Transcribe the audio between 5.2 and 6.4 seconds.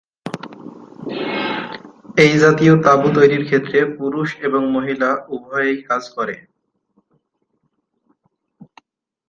উভয়েই কাজ করে।